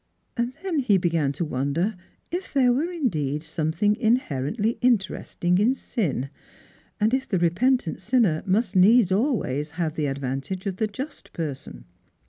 [0.35, 1.95] And then he began to wonder
[2.31, 6.31] if there were indeed something inherently interesting in sin,
[6.99, 11.85] and if the repentant sinner must needs always have the advantage of the just person.